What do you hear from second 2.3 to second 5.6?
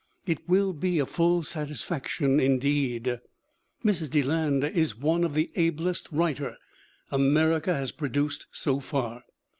indeed. Mrs. Deland is one of the